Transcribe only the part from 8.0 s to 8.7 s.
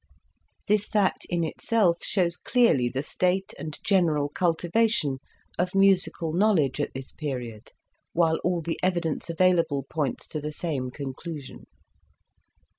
while all